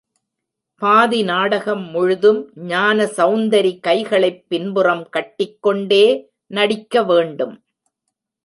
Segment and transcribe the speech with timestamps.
[0.81, 2.51] பாதி நாடகம் முழுதும்
[2.55, 6.05] ஞானசெளந்தரி கைகளைப் பின்புறம் கட்டிக்கொண்டே
[6.51, 7.55] நடிக்கவேண்டும்.